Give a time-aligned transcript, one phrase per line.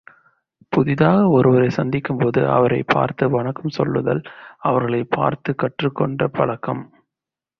[0.69, 4.29] புதிதாக ஒருவரைச் சந்திக்கும்போது அவரைப் பார்த்து வணக்கம் சொல்லுதலும்
[4.59, 6.83] அவர்களைப் பார்த்துக் கற்றுக்கொண்ட பழக்கம்.